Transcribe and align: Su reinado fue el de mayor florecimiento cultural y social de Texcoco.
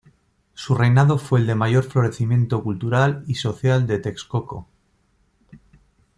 Su 0.55 0.73
reinado 0.73 1.19
fue 1.19 1.41
el 1.41 1.45
de 1.45 1.53
mayor 1.53 1.83
florecimiento 1.83 2.63
cultural 2.63 3.23
y 3.27 3.35
social 3.35 3.85
de 3.85 3.99
Texcoco. 3.99 4.67